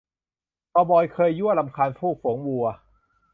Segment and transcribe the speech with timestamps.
[0.71, 2.65] คาวบอยเคยยั่วรำคาญพวกฝูงวัว